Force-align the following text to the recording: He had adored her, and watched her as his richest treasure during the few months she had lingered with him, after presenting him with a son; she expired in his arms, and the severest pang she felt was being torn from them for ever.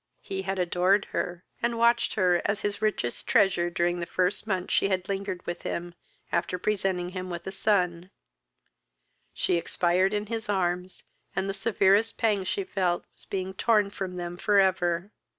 He 0.23 0.41
had 0.41 0.57
adored 0.57 1.05
her, 1.11 1.45
and 1.61 1.77
watched 1.77 2.15
her 2.15 2.41
as 2.45 2.61
his 2.61 2.81
richest 2.81 3.27
treasure 3.27 3.69
during 3.69 3.99
the 3.99 4.07
few 4.07 4.31
months 4.47 4.73
she 4.73 4.89
had 4.89 5.07
lingered 5.07 5.45
with 5.45 5.61
him, 5.61 5.93
after 6.31 6.57
presenting 6.57 7.09
him 7.09 7.29
with 7.29 7.45
a 7.45 7.51
son; 7.51 8.09
she 9.31 9.57
expired 9.57 10.11
in 10.11 10.25
his 10.25 10.49
arms, 10.49 11.03
and 11.35 11.47
the 11.47 11.53
severest 11.53 12.17
pang 12.17 12.43
she 12.43 12.63
felt 12.63 13.05
was 13.13 13.25
being 13.25 13.53
torn 13.53 13.91
from 13.91 14.15
them 14.15 14.37
for 14.37 14.57
ever. 14.59 15.11